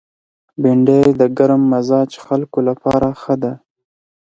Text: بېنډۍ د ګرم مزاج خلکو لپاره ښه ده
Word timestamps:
بېنډۍ 0.61 1.03
د 1.19 1.21
ګرم 1.37 1.61
مزاج 1.73 2.11
خلکو 2.25 2.59
لپاره 2.69 3.07
ښه 3.21 3.35
ده 3.43 3.53